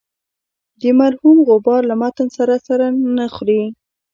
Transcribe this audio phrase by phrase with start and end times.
[0.81, 2.79] د مرحوم غبار له متن سره سر
[3.17, 3.61] نه خوري.